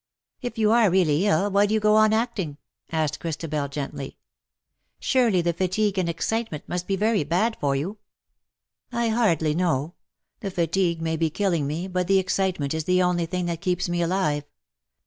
"If 0.41 0.57
you 0.57 0.71
are 0.71 0.89
really 0.89 1.27
ill 1.27 1.51
why 1.51 1.67
do 1.67 1.75
you 1.75 1.79
go 1.79 1.95
on 1.95 2.11
acting?" 2.11 2.57
asked 2.91 3.19
Christabel, 3.19 3.67
gently." 3.67 4.17
Surely 4.99 5.43
the 5.43 5.53
fatigue 5.53 5.99
and 5.99 6.09
excitement 6.09 6.63
must 6.67 6.87
be 6.87 6.95
very 6.95 7.23
bad 7.23 7.55
for 7.59 7.75
you.^^" 7.75 7.97
I 9.03 9.09
hardly 9.09 9.53
know. 9.53 9.93
The 10.39 10.49
fatigue 10.49 11.03
may 11.03 11.17
be 11.17 11.29
killing 11.29 11.67
me, 11.67 11.87
but 11.87 12.07
the 12.07 12.17
excitement 12.17 12.73
is 12.73 12.85
the 12.85 13.03
only 13.03 13.27
thing 13.27 13.45
that 13.45 13.61
keeps 13.61 13.87
me 13.87 14.01
alive. 14.01 14.45